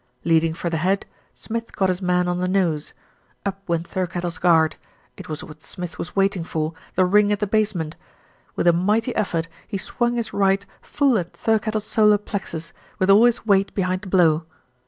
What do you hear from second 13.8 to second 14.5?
the blow.